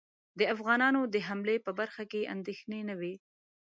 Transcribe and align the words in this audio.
د 0.39 0.41
افغانانو 0.53 1.01
د 1.13 1.15
حملې 1.27 1.57
په 1.65 1.71
برخه 1.79 2.03
کې 2.11 2.29
اندېښنې 2.33 2.81
نه 2.89 2.95
وې. 2.99 3.13